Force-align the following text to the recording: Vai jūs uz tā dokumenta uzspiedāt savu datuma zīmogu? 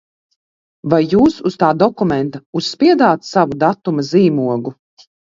Vai 0.93 0.99
jūs 1.09 1.35
uz 1.49 1.57
tā 1.63 1.69
dokumenta 1.81 2.41
uzspiedāt 2.61 3.29
savu 3.33 3.59
datuma 3.65 4.07
zīmogu? 4.09 4.75